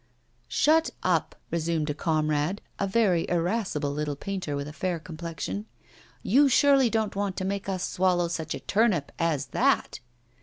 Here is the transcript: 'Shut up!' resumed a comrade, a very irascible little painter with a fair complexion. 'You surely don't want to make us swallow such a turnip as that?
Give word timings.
'Shut 0.47 0.89
up!' 1.03 1.35
resumed 1.51 1.87
a 1.91 1.93
comrade, 1.93 2.59
a 2.79 2.87
very 2.87 3.29
irascible 3.29 3.91
little 3.91 4.15
painter 4.15 4.55
with 4.55 4.67
a 4.67 4.73
fair 4.73 4.97
complexion. 4.97 5.67
'You 6.23 6.49
surely 6.49 6.89
don't 6.89 7.15
want 7.15 7.37
to 7.37 7.45
make 7.45 7.69
us 7.69 7.87
swallow 7.87 8.27
such 8.27 8.55
a 8.55 8.59
turnip 8.61 9.11
as 9.19 9.49
that? 9.53 9.99